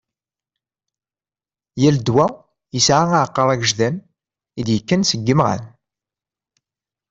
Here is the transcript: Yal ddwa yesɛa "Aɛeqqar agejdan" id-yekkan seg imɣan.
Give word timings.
Yal 1.81 1.97
ddwa 1.99 2.25
yesɛa 2.75 3.03
"Aɛeqqar 3.17 3.47
agejdan" 3.53 3.95
id-yekkan 4.59 5.01
seg 5.09 5.29
imɣan. 5.33 5.63